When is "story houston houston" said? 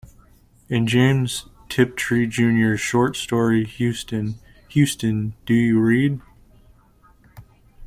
3.15-5.35